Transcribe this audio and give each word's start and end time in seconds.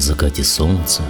Закате 0.00 0.44
солнца, 0.44 1.02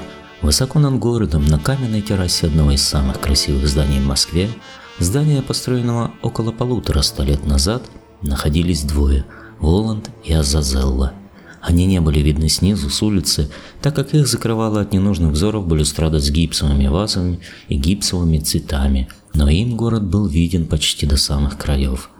высоко 0.42 0.80
над 0.80 0.98
городом, 0.98 1.46
на 1.46 1.60
каменной 1.60 2.02
террасе 2.02 2.48
одного 2.48 2.72
из 2.72 2.82
самых 2.82 3.20
красивых 3.20 3.68
зданий 3.68 4.00
в 4.00 4.06
Москве, 4.06 4.50
здания, 4.98 5.42
построенного 5.42 6.10
около 6.22 6.50
полутора 6.50 7.00
ста 7.02 7.24
лет 7.24 7.46
назад, 7.46 7.84
находились 8.20 8.82
двое– 8.82 9.24
Воланд 9.60 10.10
и 10.24 10.32
Азазелла. 10.32 11.12
Они 11.60 11.86
не 11.86 12.00
были 12.00 12.18
видны 12.18 12.48
снизу, 12.48 12.90
с 12.90 13.00
улицы, 13.00 13.48
так 13.80 13.94
как 13.94 14.12
их 14.12 14.26
закрывала 14.26 14.80
от 14.80 14.92
ненужных 14.92 15.32
взоров 15.32 15.68
балюстрада 15.68 16.18
с 16.18 16.28
гипсовыми 16.28 16.88
вазами 16.88 17.38
и 17.68 17.76
гипсовыми 17.76 18.38
цветами, 18.38 19.08
но 19.34 19.48
им 19.48 19.76
город 19.76 20.04
был 20.04 20.26
виден 20.26 20.66
почти 20.66 21.06
до 21.06 21.16
самых 21.16 21.56
краев– 21.56 22.10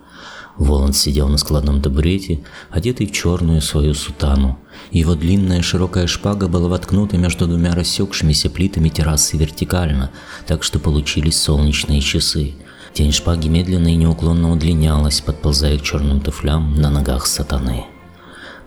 Воланд 0.57 0.97
сидел 0.97 1.29
на 1.29 1.39
складном 1.39 1.81
табурете, 1.81 2.41
одетый 2.71 3.07
в 3.07 3.13
черную 3.13 3.63
свою 3.63 3.95
сутану. 3.95 4.59
Его 4.91 5.15
длинная 5.15 5.63
широкая 5.63 6.07
шпага 6.07 6.49
была 6.49 6.69
воткнута 6.69 7.17
между 7.17 7.47
двумя 7.47 7.75
рассекшимися 7.75 8.51
плитами 8.51 8.89
террасы 8.89 9.37
вертикально, 9.37 10.11
так 10.47 10.63
что 10.63 10.79
получились 10.79 11.41
солнечные 11.41 12.01
часы. 12.01 12.55
Тень 12.93 13.13
шпаги 13.13 13.49
медленно 13.49 13.89
и 13.89 13.97
неуклонно 13.97 14.51
удлинялась, 14.51 15.21
подползая 15.21 15.79
к 15.79 15.83
черным 15.83 16.21
туфлям 16.21 16.75
на 16.75 16.91
ногах 16.91 17.27
сатаны. 17.27 17.87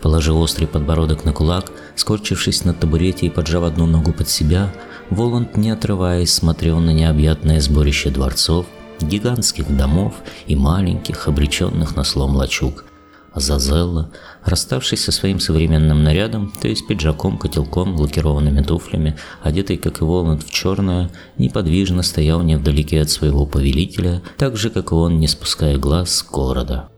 Положив 0.02 0.36
острый 0.36 0.66
подбородок 0.66 1.26
на 1.26 1.34
кулак, 1.34 1.72
скорчившись 1.96 2.66
на 2.66 2.74
табурете 2.74 3.28
и 3.28 3.30
поджав 3.30 3.64
одну 3.64 3.86
ногу 3.86 4.14
под 4.14 4.30
себя, 4.30 4.74
Воланд, 5.10 5.58
не 5.58 5.70
отрываясь, 5.70 6.34
смотрел 6.34 6.80
на 6.80 6.92
необъятное 6.92 7.60
сборище 7.60 8.10
дворцов, 8.10 8.66
гигантских 9.02 9.76
домов 9.76 10.16
и 10.48 10.56
маленьких, 10.56 11.28
обреченных 11.28 11.96
на 11.96 12.04
слом 12.04 12.36
лачуг. 12.36 12.86
Азазелла, 13.34 14.12
расставшись 14.44 15.04
со 15.04 15.12
своим 15.12 15.40
современным 15.40 16.04
нарядом, 16.04 16.54
то 16.62 16.68
есть 16.68 16.86
пиджаком, 16.86 17.40
котелком, 17.40 17.96
лакированными 17.96 18.62
туфлями, 18.62 19.18
одетый, 19.42 19.78
как 19.78 20.02
и 20.02 20.04
Воланд, 20.04 20.44
в 20.44 20.52
черное, 20.52 21.10
неподвижно 21.40 22.04
стоял 22.04 22.44
невдалеке 22.44 23.02
от 23.02 23.10
своего 23.10 23.48
повелителя, 23.48 24.22
так 24.38 24.56
же, 24.56 24.70
как 24.70 24.92
и 24.92 24.96
он, 24.96 25.20
не 25.20 25.28
спуская 25.28 25.78
глаз 25.78 26.12
с 26.12 26.24
города. 26.24 26.90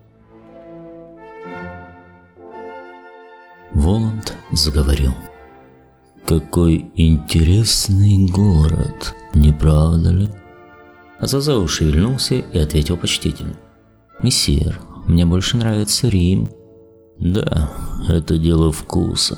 Воланд 3.73 4.33
заговорил. 4.51 5.13
«Какой 6.25 6.91
интересный 6.95 8.27
город, 8.29 9.13
не 9.33 9.53
правда 9.53 10.09
ли?» 10.09 10.29
Азазау 11.19 11.67
шевельнулся 11.67 12.35
и 12.35 12.59
ответил 12.59 12.97
почтительно. 12.97 13.55
«Мессир, 14.21 14.79
мне 15.07 15.25
больше 15.25 15.57
нравится 15.57 16.07
Рим». 16.07 16.49
«Да, 17.17 17.71
это 18.09 18.37
дело 18.37 18.71
вкуса». 18.71 19.37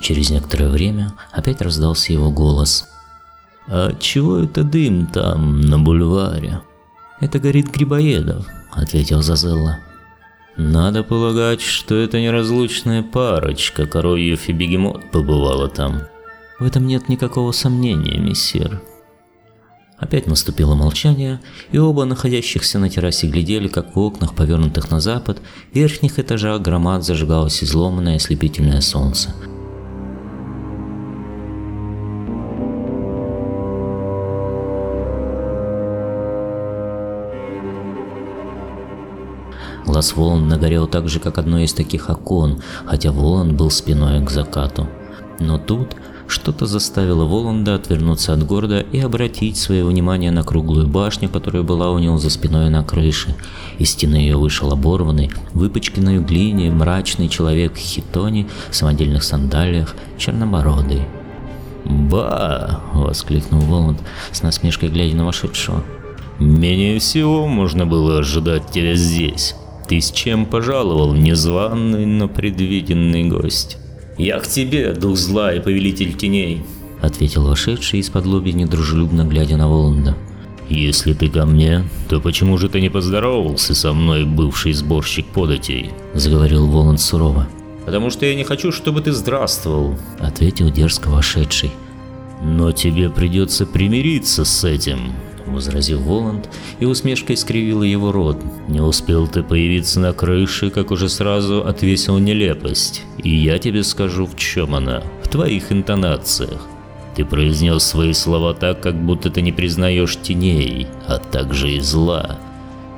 Через 0.00 0.30
некоторое 0.30 0.70
время 0.70 1.12
опять 1.32 1.60
раздался 1.60 2.12
его 2.12 2.30
голос. 2.30 2.88
«А 3.68 3.92
чего 4.00 4.38
это 4.38 4.64
дым 4.64 5.06
там, 5.06 5.60
на 5.60 5.78
бульваре?» 5.78 6.62
«Это 7.20 7.38
горит 7.38 7.72
Грибоедов»,— 7.72 8.46
ответил 8.72 9.22
Зазелла. 9.22 9.78
«Надо 10.56 11.04
полагать, 11.04 11.60
что 11.60 11.94
это 11.94 12.20
неразлучная 12.20 13.02
парочка, 13.02 13.86
Коровьев 13.86 14.48
и 14.48 14.52
Бегемот 14.52 15.10
побывала 15.10 15.68
там». 15.68 16.02
«В 16.58 16.64
этом 16.64 16.86
нет 16.86 17.08
никакого 17.08 17.52
сомнения, 17.52 18.18
мессир», 18.18 18.82
Опять 19.98 20.28
наступило 20.28 20.76
молчание, 20.76 21.40
и 21.72 21.78
оба 21.78 22.04
находящихся 22.04 22.78
на 22.78 22.88
террасе 22.88 23.26
глядели, 23.26 23.66
как 23.66 23.96
в 23.96 23.98
окнах, 23.98 24.34
повернутых 24.34 24.92
на 24.92 25.00
запад, 25.00 25.40
в 25.72 25.74
верхних 25.74 26.20
этажах 26.20 26.62
громад 26.62 27.04
зажигалось 27.04 27.64
изломанное 27.64 28.16
ослепительное 28.16 28.80
солнце. 28.80 29.34
Глаз 39.84 40.14
Волан 40.14 40.46
нагорел 40.46 40.86
так 40.86 41.08
же, 41.08 41.18
как 41.18 41.38
одно 41.38 41.58
из 41.58 41.72
таких 41.72 42.08
окон, 42.08 42.62
хотя 42.86 43.10
Волан 43.10 43.56
был 43.56 43.70
спиной 43.70 44.24
к 44.24 44.30
закату. 44.30 44.86
Но 45.40 45.58
тут 45.58 45.96
что-то 46.28 46.66
заставило 46.66 47.24
Воланда 47.24 47.74
отвернуться 47.74 48.34
от 48.34 48.44
города 48.44 48.80
и 48.80 49.00
обратить 49.00 49.56
свое 49.56 49.84
внимание 49.84 50.30
на 50.30 50.44
круглую 50.44 50.86
башню, 50.86 51.28
которая 51.28 51.62
была 51.62 51.90
у 51.90 51.98
него 51.98 52.18
за 52.18 52.30
спиной 52.30 52.68
на 52.70 52.84
крыше. 52.84 53.34
Из 53.78 53.90
стены 53.90 54.16
ее 54.16 54.36
вышел 54.36 54.70
оборванный, 54.70 55.30
выпачканный 55.54 56.18
в 56.18 56.26
глине, 56.26 56.70
мрачный 56.70 57.28
человек 57.28 57.74
в 57.74 57.78
хитоне, 57.78 58.46
в 58.70 58.76
самодельных 58.76 59.22
сандалиях, 59.24 59.96
чернобородый. 60.18 61.02
«Ба!»– 61.84 62.82
воскликнул 62.92 63.62
Воланд, 63.62 64.00
с 64.30 64.42
насмешкой 64.42 64.90
глядя 64.90 65.16
на 65.16 65.24
вошедшего. 65.24 65.82
«Менее 66.38 66.98
всего 66.98 67.46
можно 67.46 67.86
было 67.86 68.18
ожидать 68.18 68.70
тебя 68.70 68.94
здесь. 68.94 69.54
Ты 69.88 70.00
с 70.00 70.10
чем 70.10 70.44
пожаловал, 70.44 71.14
незваный, 71.14 72.04
но 72.04 72.28
предвиденный 72.28 73.24
гость?» 73.24 73.78
«Я 74.18 74.40
к 74.40 74.48
тебе, 74.48 74.92
дух 74.94 75.16
зла 75.16 75.54
и 75.54 75.60
повелитель 75.60 76.12
теней»,— 76.12 76.64
ответил 77.00 77.46
вошедший 77.46 78.00
из-под 78.00 78.26
лоби, 78.26 78.50
недружелюбно 78.50 79.22
глядя 79.22 79.56
на 79.56 79.68
Воланда. 79.68 80.16
«Если 80.68 81.12
ты 81.12 81.28
ко 81.28 81.46
мне, 81.46 81.84
то 82.08 82.20
почему 82.20 82.58
же 82.58 82.68
ты 82.68 82.80
не 82.80 82.90
поздоровался 82.90 83.76
со 83.76 83.92
мной, 83.92 84.24
бывший 84.24 84.72
сборщик 84.72 85.26
податей?»– 85.26 85.92
заговорил 86.14 86.66
Воланд 86.66 87.00
сурово. 87.00 87.48
«Потому 87.86 88.10
что 88.10 88.26
я 88.26 88.34
не 88.34 88.42
хочу, 88.42 88.72
чтобы 88.72 89.02
ты 89.02 89.12
здравствовал»,– 89.12 89.96
ответил 90.18 90.68
дерзко 90.70 91.08
вошедший. 91.08 91.70
«Но 92.42 92.72
тебе 92.72 93.10
придется 93.10 93.66
примириться 93.66 94.44
с 94.44 94.64
этим», 94.64 95.12
возразил 95.52 96.00
Воланд, 96.00 96.48
и 96.80 96.84
усмешкой 96.84 97.36
скривила 97.36 97.82
его 97.82 98.12
рот. 98.12 98.38
«Не 98.68 98.80
успел 98.80 99.26
ты 99.26 99.42
появиться 99.42 100.00
на 100.00 100.12
крыше, 100.12 100.70
как 100.70 100.90
уже 100.90 101.08
сразу 101.08 101.66
отвесил 101.66 102.18
нелепость. 102.18 103.02
И 103.22 103.34
я 103.34 103.58
тебе 103.58 103.82
скажу, 103.82 104.26
в 104.26 104.36
чем 104.36 104.74
она. 104.74 105.02
В 105.22 105.28
твоих 105.28 105.72
интонациях. 105.72 106.66
Ты 107.18 107.24
произнес 107.24 107.82
свои 107.82 108.12
слова 108.12 108.54
так, 108.54 108.80
как 108.80 108.94
будто 108.94 109.28
ты 109.28 109.42
не 109.42 109.50
признаешь 109.50 110.16
теней, 110.22 110.86
а 111.06 111.18
также 111.18 111.72
и 111.72 111.80
зла. 111.80 112.38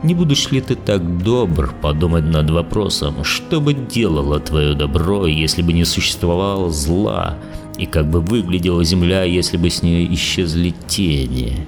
Не 0.03 0.15
будешь 0.15 0.51
ли 0.51 0.61
ты 0.61 0.77
так 0.77 1.23
добр 1.23 1.75
подумать 1.81 2.25
над 2.25 2.51
вопросом, 2.51 3.25
что 3.25 3.61
бы 3.61 3.75
делало 3.75 4.41
твое 4.41 4.75
добро, 4.75 5.27
если 5.27 5.63
бы 5.63 5.73
не 5.73 5.85
существовало 5.85 6.71
зла, 6.71 7.37
и 7.79 7.87
как 7.87 8.11
бы 8.11 8.21
выглядела 8.21 8.85
земля, 8.85 9.25
если 9.25 9.57
бы 9.57 9.71
с 9.71 9.83
нее 9.83 10.13
исчезли 10.15 10.75
тени?» 10.87 11.67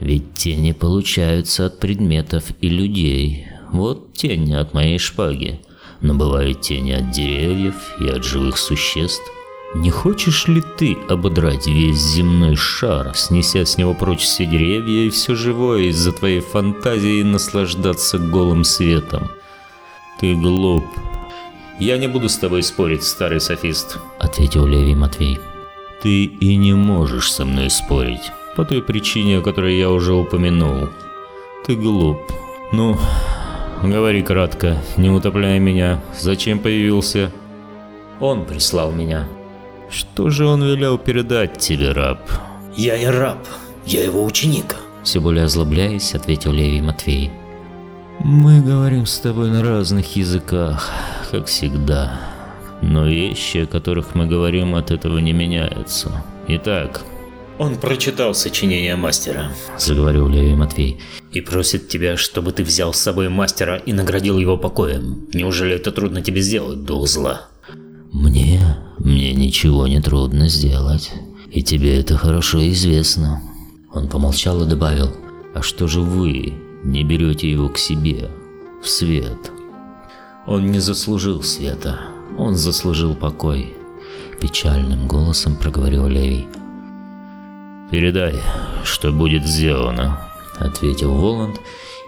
Ведь 0.00 0.34
тени 0.34 0.72
получаются 0.72 1.66
от 1.66 1.80
предметов 1.80 2.44
и 2.60 2.68
людей. 2.68 3.46
Вот 3.70 4.12
тень 4.12 4.54
от 4.54 4.74
моей 4.74 4.98
шпаги. 4.98 5.60
Но 6.00 6.14
бывают 6.14 6.60
тени 6.60 6.92
от 6.92 7.10
деревьев 7.10 7.74
и 8.00 8.08
от 8.08 8.22
живых 8.22 8.58
существ. 8.58 9.24
Не 9.74 9.90
хочешь 9.90 10.46
ли 10.46 10.62
ты 10.78 10.96
ободрать 11.08 11.66
весь 11.66 11.98
земной 11.98 12.54
шар, 12.54 13.12
снеся 13.14 13.64
с 13.64 13.76
него 13.78 13.94
прочь 13.94 14.20
все 14.20 14.46
деревья 14.46 15.06
и 15.06 15.10
все 15.10 15.34
живое 15.34 15.84
из-за 15.88 16.12
твоей 16.12 16.40
фантазии 16.40 17.22
наслаждаться 17.22 18.18
голым 18.18 18.64
светом? 18.64 19.28
Ты 20.20 20.34
глуп. 20.34 20.84
Я 21.80 21.98
не 21.98 22.06
буду 22.06 22.28
с 22.28 22.36
тобой 22.36 22.62
спорить, 22.62 23.02
старый 23.02 23.40
софист, 23.40 23.98
ответил 24.18 24.66
Левий 24.66 24.94
Матвей. 24.94 25.38
Ты 26.02 26.24
и 26.24 26.56
не 26.56 26.74
можешь 26.74 27.32
со 27.32 27.44
мной 27.44 27.68
спорить 27.68 28.30
по 28.56 28.64
той 28.64 28.82
причине, 28.82 29.38
о 29.38 29.42
которой 29.42 29.78
я 29.78 29.90
уже 29.90 30.14
упомянул. 30.14 30.88
Ты 31.66 31.76
глуп. 31.76 32.18
Ну, 32.72 32.96
говори 33.82 34.22
кратко, 34.22 34.78
не 34.96 35.10
утопляй 35.10 35.58
меня. 35.58 36.00
Зачем 36.18 36.58
появился? 36.58 37.30
Он 38.18 38.46
прислал 38.46 38.92
меня. 38.92 39.28
Что 39.90 40.30
же 40.30 40.46
он 40.46 40.64
велел 40.64 40.98
передать 40.98 41.58
тебе, 41.58 41.92
раб? 41.92 42.18
Я 42.76 42.98
не 42.98 43.08
раб, 43.10 43.46
я 43.84 44.02
его 44.02 44.24
ученик. 44.24 44.76
Все 45.04 45.20
более 45.20 45.44
озлобляясь, 45.44 46.14
ответил 46.14 46.52
Левий 46.52 46.80
Матвей. 46.80 47.30
Мы 48.18 48.62
говорим 48.62 49.04
с 49.04 49.18
тобой 49.18 49.50
на 49.50 49.62
разных 49.62 50.16
языках, 50.16 50.90
как 51.30 51.46
всегда. 51.46 52.18
Но 52.80 53.06
вещи, 53.06 53.58
о 53.58 53.66
которых 53.66 54.14
мы 54.14 54.26
говорим, 54.26 54.74
от 54.74 54.90
этого 54.90 55.18
не 55.18 55.32
меняются. 55.32 56.24
Итак, 56.48 57.02
он 57.58 57.76
прочитал 57.76 58.34
сочинение 58.34 58.96
мастера, 58.96 59.52
заговорил 59.78 60.28
Леви 60.28 60.54
Матвей, 60.54 61.00
и 61.32 61.40
просит 61.40 61.88
тебя, 61.88 62.16
чтобы 62.16 62.52
ты 62.52 62.62
взял 62.62 62.92
с 62.92 63.00
собой 63.00 63.28
мастера 63.28 63.76
и 63.76 63.92
наградил 63.92 64.38
его 64.38 64.56
покоем. 64.56 65.26
Неужели 65.32 65.74
это 65.74 65.92
трудно 65.92 66.22
тебе 66.22 66.40
сделать, 66.40 66.84
дух 66.84 67.08
зла? 67.08 67.48
Мне? 68.12 68.76
Мне 68.98 69.34
ничего 69.34 69.86
не 69.86 70.00
трудно 70.00 70.48
сделать. 70.48 71.12
И 71.50 71.62
тебе 71.62 71.98
это 72.00 72.16
хорошо 72.16 72.66
известно. 72.70 73.42
Он 73.92 74.08
помолчал 74.08 74.62
и 74.62 74.68
добавил, 74.68 75.14
а 75.54 75.62
что 75.62 75.86
же 75.86 76.00
вы 76.00 76.52
не 76.84 77.04
берете 77.04 77.50
его 77.50 77.68
к 77.68 77.78
себе, 77.78 78.30
в 78.82 78.88
свет? 78.88 79.52
Он 80.46 80.70
не 80.70 80.78
заслужил 80.78 81.42
света, 81.42 81.98
он 82.38 82.56
заслужил 82.56 83.14
покой. 83.14 83.74
Печальным 84.40 85.08
голосом 85.08 85.56
проговорил 85.56 86.06
Левий. 86.06 86.46
«Передай, 87.90 88.42
что 88.84 89.12
будет 89.12 89.46
сделано»,— 89.46 90.20
ответил 90.58 91.14
Воланд 91.14 91.60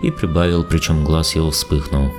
и 0.03 0.11
прибавил, 0.11 0.65
причем 0.65 1.05
глаз 1.05 1.35
его 1.35 1.51
вспыхнул. 1.51 2.11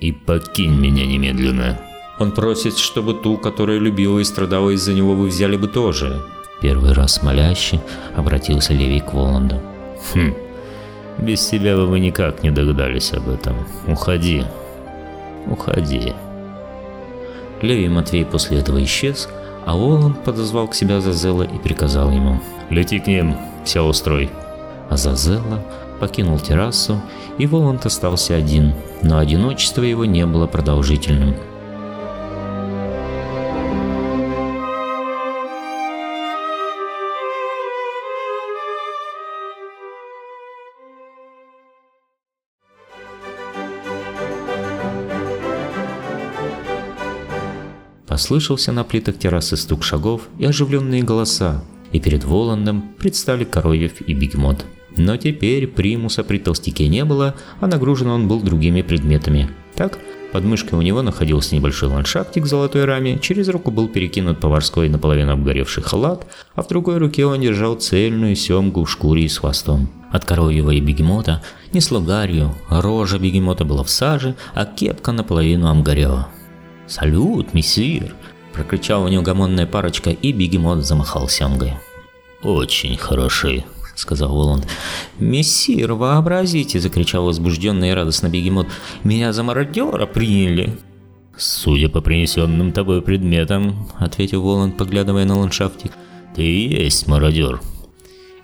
«И 0.00 0.12
покинь 0.12 0.74
меня 0.74 1.06
немедленно». 1.06 1.80
Он 2.18 2.30
просит, 2.30 2.78
чтобы 2.78 3.14
ту, 3.14 3.36
которая 3.36 3.78
любила 3.78 4.20
и 4.20 4.24
страдала 4.24 4.70
из-за 4.70 4.92
него, 4.92 5.14
вы 5.14 5.26
взяли 5.26 5.56
бы 5.56 5.66
тоже. 5.66 6.22
Первый 6.60 6.92
раз 6.92 7.22
моляще 7.22 7.80
обратился 8.14 8.72
Левий 8.72 9.00
к 9.00 9.12
Воланду. 9.12 9.60
Хм, 10.14 10.34
без 11.18 11.44
тебя 11.46 11.74
бы 11.76 11.86
вы 11.86 11.98
никак 11.98 12.44
не 12.44 12.50
догадались 12.50 13.12
об 13.12 13.28
этом. 13.28 13.56
Уходи. 13.88 14.44
Уходи. 15.46 16.12
Левий 17.60 17.88
Матвей 17.88 18.24
после 18.24 18.58
этого 18.58 18.82
исчез, 18.84 19.28
а 19.64 19.76
Воланд 19.76 20.22
подозвал 20.24 20.68
к 20.68 20.74
себе 20.74 20.96
Азазела 20.96 21.42
и 21.42 21.58
приказал 21.58 22.10
ему. 22.10 22.40
«Лети 22.70 22.98
к 22.98 23.06
ним, 23.06 23.36
все 23.64 23.82
устрой». 23.82 24.30
Азазела 24.90 25.62
покинул 26.00 26.38
террасу, 26.38 27.00
и 27.38 27.46
Воланд 27.46 27.86
остался 27.86 28.34
один, 28.34 28.74
но 29.02 29.18
одиночество 29.18 29.82
его 29.82 30.04
не 30.04 30.26
было 30.26 30.46
продолжительным. 30.46 31.36
Послышался 48.12 48.72
на 48.72 48.84
плитах 48.84 49.16
террасы 49.16 49.56
стук 49.56 49.82
шагов 49.82 50.28
и 50.38 50.44
оживленные 50.44 51.02
голоса, 51.02 51.64
и 51.92 51.98
перед 51.98 52.24
Воландом 52.24 52.84
предстали 52.98 53.44
Коровьев 53.44 54.02
и 54.02 54.12
Бегемот. 54.12 54.66
Но 54.98 55.16
теперь 55.16 55.66
примуса 55.66 56.22
при 56.22 56.36
толстяке 56.36 56.88
не 56.88 57.06
было, 57.06 57.36
а 57.58 57.66
нагружен 57.66 58.08
он 58.08 58.28
был 58.28 58.42
другими 58.42 58.82
предметами. 58.82 59.48
Так, 59.76 59.98
под 60.30 60.44
мышкой 60.44 60.78
у 60.78 60.82
него 60.82 61.00
находился 61.00 61.54
небольшой 61.56 61.88
ландшафтик 61.88 62.44
в 62.44 62.48
золотой 62.48 62.84
раме, 62.84 63.18
через 63.18 63.48
руку 63.48 63.70
был 63.70 63.88
перекинут 63.88 64.40
поварской 64.40 64.90
наполовину 64.90 65.32
обгоревший 65.32 65.82
халат, 65.82 66.26
а 66.54 66.62
в 66.62 66.68
другой 66.68 66.98
руке 66.98 67.24
он 67.24 67.40
держал 67.40 67.76
цельную 67.76 68.36
семгу 68.36 68.84
в 68.84 68.90
шкуре 68.90 69.24
и 69.24 69.28
с 69.28 69.38
хвостом. 69.38 69.88
От 70.10 70.26
коровьего 70.26 70.70
и 70.72 70.80
бегемота 70.80 71.42
несло 71.72 71.98
гарью, 71.98 72.54
рожа 72.68 73.18
бегемота 73.18 73.64
была 73.64 73.82
в 73.82 73.88
саже, 73.88 74.34
а 74.52 74.66
кепка 74.66 75.12
наполовину 75.12 75.70
обгорела. 75.70 76.28
«Салют, 76.86 77.54
мессир!»– 77.54 78.14
прокричала 78.52 79.08
неугомонная 79.08 79.66
парочка, 79.66 80.10
и 80.10 80.32
бегемот 80.32 80.84
замахал 80.84 81.28
сямгой. 81.28 81.74
«Очень 82.42 82.96
хороши»,— 82.96 83.64
сказал 83.94 84.34
Воланд. 84.34 84.66
«Мессир, 85.18 85.92
вообразите!»— 85.92 86.80
закричал 86.80 87.24
возбужденный 87.24 87.90
и 87.90 87.94
радостно 87.94 88.28
бегемот. 88.28 88.66
«Меня 89.04 89.32
за 89.32 89.42
мародера 89.42 90.06
приняли!» 90.06 90.76
«Судя 91.36 91.88
по 91.88 92.00
принесенным 92.00 92.72
тобой 92.72 93.00
предметам»,— 93.00 93.88
ответил 93.98 94.42
Воланд, 94.42 94.76
поглядывая 94.76 95.24
на 95.24 95.38
ландшафтик,— 95.38 95.92
«ты 96.36 96.42
и 96.42 96.82
есть 96.82 97.06
мародер». 97.06 97.60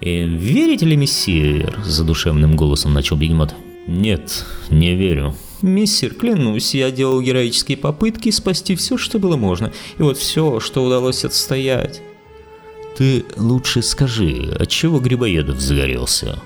«И 0.01 0.23
верите 0.23 0.87
ли, 0.87 0.97
мессир?»— 0.97 1.79
задушевным 1.85 2.57
голосом 2.57 2.95
начал 2.95 3.17
бегемот. 3.17 3.55
«Нет, 3.87 4.45
не 4.71 4.95
верю», 4.95 5.35
Мессир, 5.63 6.15
клянусь, 6.15 6.75
я 6.75 6.91
делал 6.91 7.21
героические 7.21 7.77
попытки 7.77 8.31
спасти 8.31 8.77
все, 8.77 8.97
что 8.97 9.19
было 9.19 9.37
можно, 9.37 9.73
и 9.99 10.03
вот 10.03 10.17
все, 10.19 10.61
что 10.61 10.85
удалось 10.85 11.25
отстоять. 11.25 12.01
Ты 12.97 13.25
лучше 13.37 13.83
скажи, 13.83 14.57
от 14.59 14.69
чего 14.69 14.99
Грибоедов 14.99 15.61
загорелся? 15.61 16.41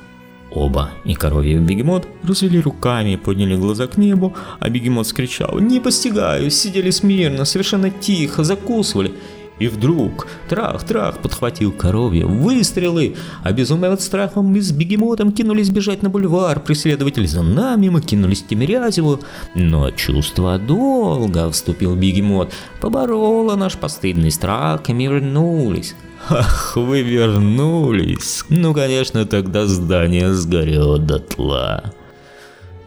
Оба, 0.51 0.91
и 1.07 1.15
коровья 1.15 1.57
и 1.57 1.61
бегемот, 1.61 2.07
развели 2.23 2.61
руками 2.61 3.17
подняли 3.17 3.57
глаза 3.57 3.87
к 3.87 3.97
небу, 3.97 4.37
а 4.61 4.69
бегемот 4.69 5.07
скричал 5.07 5.59
«Не 5.59 5.81
постигаю!» 5.81 6.51
Сидели 6.51 6.91
смирно, 6.91 7.47
совершенно 7.47 7.91
тихо, 7.91 8.45
закусывали. 8.45 9.15
И 9.63 9.69
вдруг, 9.69 10.27
трах-трах, 10.49 11.19
подхватил 11.23 11.71
коровья, 11.71 12.27
выстрелы, 12.27 13.15
а 13.45 13.53
безумные 13.53 13.93
от 13.93 14.01
страха 14.01 14.43
мы 14.43 14.61
с 14.61 14.73
бегемотом 14.73 15.31
кинулись 15.31 15.71
бежать 15.71 16.03
на 16.03 16.09
бульвар, 16.09 16.59
преследователи 16.59 17.27
за 17.27 17.45
нами, 17.45 17.89
мы 17.89 18.01
кинулись 18.01 18.43
к 18.43 18.49
Тимирязеву, 18.49 19.21
но 19.55 19.93
чувство 19.93 20.59
долго, 20.59 21.49
вступил 21.53 21.95
бегемот, 21.95 22.53
побороло 22.81 23.55
наш 23.55 23.77
постыдный 23.77 24.33
страх, 24.33 24.81
и 24.89 24.95
мы 24.95 25.05
вернулись. 25.05 25.95
Ах, 26.29 26.73
вы 26.75 27.03
вернулись. 27.03 28.43
Ну, 28.49 28.75
конечно, 28.75 29.27
тогда 29.27 29.67
здание 29.67 30.35
сгорело 30.35 30.99
дотла. 30.99 31.93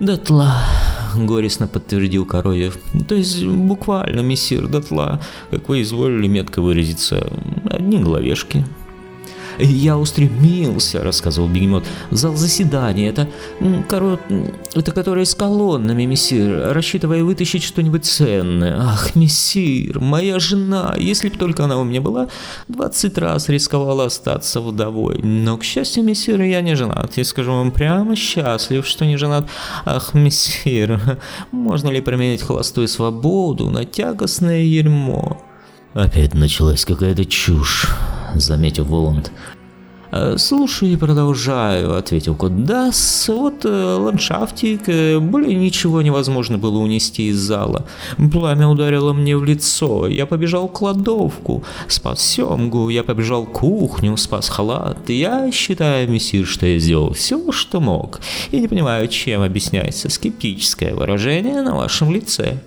Дотла, 0.02 0.58
горестно 1.18 1.68
подтвердил 1.68 2.26
Коровьев. 2.26 2.78
То 3.08 3.16
есть 3.16 3.46
буквально, 3.46 4.22
мессир, 4.22 4.68
дотла, 4.68 5.22
как 5.52 5.70
вы 5.70 5.82
изволили 5.82 6.28
метко 6.28 6.62
выразиться, 6.62 7.28
одни 7.70 8.00
головешки. 8.00 8.66
«Я 9.60 9.98
устремился»,— 9.98 11.04
рассказывал 11.04 11.48
бегемот,— 11.48 11.86
«в 12.12 12.16
зал 12.16 12.36
заседания. 12.36 13.10
Это, 13.10 13.28
корот, 13.88 14.22
это 14.74 14.92
которое 14.92 15.26
с 15.26 15.36
колоннами, 15.36 16.06
мессир, 16.06 16.74
рассчитывая 16.74 17.24
вытащить 17.24 17.64
что-нибудь 17.64 18.06
ценное. 18.06 18.78
Ах, 18.80 19.16
мессир, 19.16 20.00
моя 20.00 20.40
жена, 20.40 20.96
если 20.98 21.30
бы 21.30 21.38
только 21.38 21.64
она 21.64 21.78
у 21.78 21.84
меня 21.84 22.02
была, 22.02 22.28
двадцать 22.68 23.18
раз 23.18 23.50
рисковала 23.50 24.06
остаться 24.06 24.62
вдовой. 24.62 25.20
Но, 25.22 25.58
к 25.58 25.64
счастью, 25.64 26.04
мессир, 26.04 26.42
я 26.42 26.62
не 26.62 26.76
женат. 26.76 27.18
Я 27.18 27.24
скажу 27.24 27.52
вам 27.52 27.72
прямо 27.72 28.16
счастлив, 28.16 28.86
что 28.86 29.06
не 29.06 29.18
женат. 29.18 29.48
Ах, 29.86 30.14
мессир, 30.14 31.20
можно 31.52 31.90
ли 31.90 32.02
променять 32.02 32.42
холостую 32.42 32.88
свободу 32.88 33.70
на 33.70 33.86
тягостное 33.86 34.62
ермо?» 34.62 35.42
Опять 35.94 36.34
началась 36.34 36.84
какая-то 36.84 37.24
чушь, 37.24 37.88
заметил 38.40 38.86
Воланд. 38.86 39.32
«Э, 40.16 40.38
«Слушай 40.38 40.94
и 40.94 40.96
продолжаю»,— 40.96 41.96
ответил 41.98 42.36
кот. 42.36 42.64
«Да, 42.64 42.92
вот 43.28 43.66
э, 43.66 43.96
ландшафтик, 44.00 44.88
э, 44.88 45.20
более 45.20 45.56
ничего 45.56 46.02
невозможно 46.02 46.58
было 46.58 46.78
унести 46.78 47.28
из 47.28 47.38
зала. 47.38 47.86
Пламя 48.32 48.68
ударило 48.68 49.12
мне 49.12 49.36
в 49.36 49.44
лицо, 49.44 50.08
я 50.08 50.26
побежал 50.26 50.70
в 50.70 50.72
кладовку, 50.72 51.64
спас 51.90 52.22
семгу, 52.22 52.88
я 52.90 53.04
побежал 53.04 53.44
в 53.44 53.52
кухню, 53.52 54.16
спас 54.16 54.48
халат. 54.48 55.10
Я 55.10 55.52
считаю, 55.52 56.10
мессир, 56.10 56.46
что 56.46 56.66
я 56.66 56.80
сделал 56.80 57.14
все, 57.14 57.52
что 57.52 57.82
мог. 57.82 58.22
Я 58.52 58.62
не 58.62 58.70
понимаю, 58.70 59.10
чем 59.10 59.42
объясняется 59.42 60.10
скептическое 60.10 60.96
выражение 60.96 61.62
на 61.62 61.76
вашем 61.76 62.12
лице». 62.14 62.60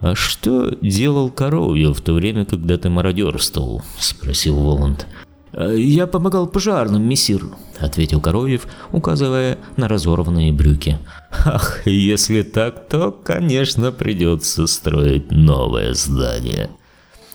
«А 0.00 0.14
что 0.14 0.70
делал 0.80 1.30
Коровьев 1.30 1.98
в 1.98 2.00
то 2.00 2.12
время, 2.12 2.44
когда 2.44 2.78
ты 2.78 2.88
мародерствовал?»– 2.88 3.82
спросил 3.98 4.56
Воланд. 4.56 5.06
«Э, 5.52 5.74
«Я 5.76 6.06
помогал 6.06 6.46
пожарным, 6.46 7.02
мессир»,— 7.02 7.42
ответил 7.80 8.20
Коровьев, 8.20 8.68
указывая 8.92 9.58
на 9.76 9.88
разорванные 9.88 10.52
брюки. 10.52 10.98
«Ах, 11.44 11.84
если 11.84 12.42
так, 12.42 12.88
то, 12.88 13.10
конечно, 13.10 13.90
придется 13.90 14.68
строить 14.68 15.32
новое 15.32 15.94
здание». 15.94 16.70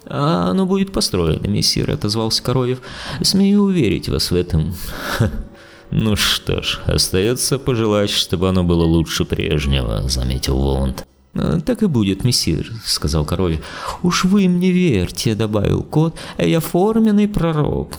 «А 0.05 0.50
оно 0.50 0.65
будет 0.65 0.93
построено, 0.93 1.48
мессир»,— 1.48 1.91
отозвался 1.91 2.43
Коровьев. 2.43 2.82
«Смею 3.22 3.63
уверить 3.63 4.08
вас 4.08 4.32
в 4.32 4.36
этом». 4.36 4.74
«Ну 5.91 6.15
что 6.15 6.62
ж, 6.62 6.79
остается 6.86 7.60
пожелать, 7.60 8.10
чтобы 8.10 8.50
оно 8.50 8.63
было 8.63 8.84
лучше 8.84 9.25
прежнего»,— 9.25 10.01
заметил 10.08 10.58
Воланд. 10.58 11.05
«Э, 11.34 11.60
«Так 11.66 11.84
и 11.84 11.88
будет, 11.88 12.24
мессир»,— 12.24 12.72
сказал 12.86 13.25
король. 13.25 13.60
«Уж 14.04 14.25
вы 14.25 14.48
мне 14.48 14.72
верьте»,— 14.72 15.36
добавил 15.36 15.84
кот,— 15.84 16.16
«я 16.38 16.60
форменный 16.60 17.28
пророк». 17.28 17.94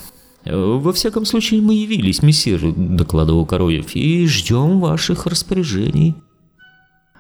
«Во 0.45 0.93
всяком 0.93 1.25
случае, 1.25 1.63
мы 1.63 1.75
явились, 1.75 2.23
мессир»,— 2.23 2.61
докладывал 2.77 3.47
Короев,— 3.47 3.87
«и 3.97 4.27
ждем 4.27 4.79
ваших 4.79 5.27
распоряжений». 5.27 6.17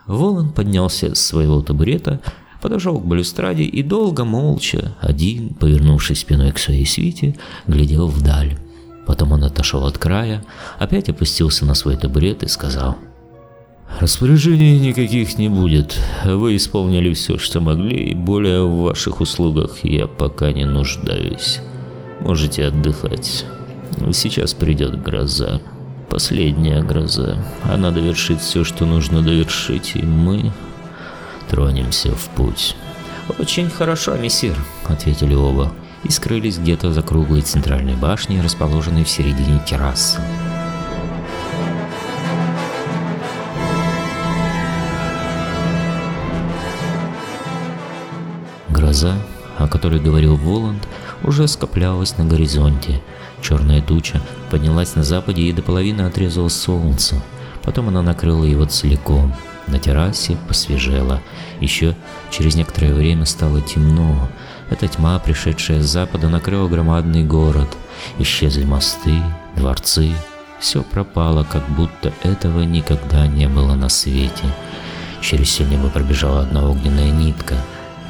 Волан 0.07 0.53
поднялся 0.53 1.15
с 1.15 1.21
своего 1.21 1.63
табурета, 1.63 2.21
подошел 2.61 3.01
к 3.01 3.07
балюстраде 3.07 3.63
и 3.63 3.83
долго 3.83 4.25
молча, 4.25 4.95
один, 5.01 5.55
повернувшись 5.55 6.21
спиной 6.21 6.53
к 6.53 6.59
своей 6.59 6.85
свите, 6.85 7.35
глядел 7.67 8.09
вдаль. 8.09 8.59
Потом 9.07 9.33
он 9.33 9.45
отошел 9.45 9.87
от 9.87 9.97
края, 9.97 10.45
опять 10.79 11.09
опустился 11.09 11.65
на 11.65 11.75
свой 11.75 11.97
табурет 11.97 12.43
и 12.43 12.49
сказал— 12.49 12.99
Распоряжений 14.01 14.79
никаких 14.79 15.39
не 15.39 15.49
будет. 15.49 15.99
Вы 16.25 16.57
исполнили 16.57 17.13
все, 17.15 17.39
что 17.39 17.61
могли, 17.61 18.11
и 18.11 18.15
более 18.15 18.65
в 18.65 18.83
ваших 18.83 19.21
услугах 19.21 19.85
я 19.85 20.07
пока 20.07 20.53
не 20.53 20.65
нуждаюсь. 20.65 21.61
Можете 22.21 22.67
отдыхать. 22.67 23.45
Сейчас 24.13 24.53
придет 24.53 25.01
гроза. 25.03 25.61
Последняя 26.11 26.83
гроза. 26.83 27.37
Она 27.63 27.91
довершит 27.91 28.41
все, 28.41 28.65
что 28.65 28.85
нужно 28.85 29.23
довершить, 29.23 29.93
и 29.95 30.03
мы 30.03 30.53
тронемся 31.49 32.11
в 32.15 32.29
путь. 32.31 32.77
«Очень 33.39 33.71
хорошо, 33.71 34.17
мессир»,— 34.17 34.55
ответили 34.85 35.35
оба 35.35 35.73
и 36.05 36.11
скрылись 36.11 36.59
где-то 36.59 36.93
за 36.93 37.03
круглой 37.03 37.41
центральной 37.41 37.95
башней, 37.95 38.43
расположенной 38.43 39.05
в 39.05 39.09
середине 39.09 39.61
террасы. 39.67 40.21
Гроза, 48.75 49.15
о 49.57 49.69
которой 49.69 50.01
говорил 50.01 50.35
Воланд, 50.35 50.87
уже 51.23 51.47
скоплялась 51.47 52.19
на 52.19 52.25
горизонте. 52.25 53.01
Черная 53.41 53.81
туча 53.81 54.21
поднялась 54.51 54.97
на 54.97 55.05
западе 55.05 55.43
и 55.43 55.53
до 55.53 55.63
половины 55.63 56.03
отрезала 56.03 56.49
солнце. 56.49 57.23
Потом 57.63 57.89
она 57.89 58.03
накрыла 58.03 58.45
его 58.45 58.65
целиком. 58.67 59.33
На 59.69 59.79
террасе 59.79 60.37
посвежело. 60.49 61.23
Еще 61.61 61.97
через 62.31 62.57
некоторое 62.57 62.93
время 62.93 63.27
стало 63.27 63.61
темно. 63.61 64.29
Эта 64.71 64.89
тьма, 64.89 65.19
пришедшая 65.21 65.81
с 65.81 65.87
запада, 65.87 66.29
накрыла 66.29 66.69
громадный 66.69 67.23
город. 67.23 67.69
Исчезли 68.19 68.65
мосты, 68.65 69.23
дворцы. 69.57 70.11
Все 70.59 70.83
пропало, 70.83 71.45
как 71.45 71.67
будто 71.71 72.13
этого 72.25 72.63
никогда 72.63 73.27
не 73.29 73.49
было 73.49 73.75
на 73.75 73.89
свете. 73.89 74.45
Через 75.21 75.49
все 75.49 75.65
небо 75.65 75.89
пробежала 75.89 76.41
одна 76.41 76.69
огненная 76.69 77.11
нитка. 77.11 77.55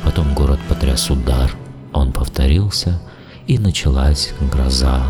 Потом 0.04 0.34
город 0.34 0.60
потряс 0.68 1.10
удар. 1.10 1.50
Он 1.92 2.12
повторился, 2.12 3.00
и 3.46 3.58
началась 3.58 4.32
гроза. 4.52 5.04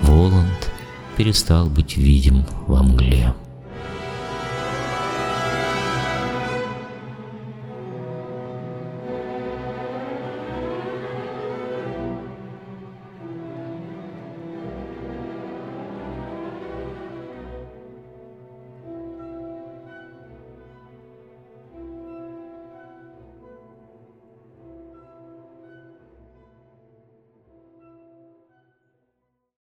Воланд 0.00 0.70
перестал 1.16 1.66
быть 1.66 1.96
видим 1.96 2.44
во 2.66 2.82
мгле. 2.82 3.34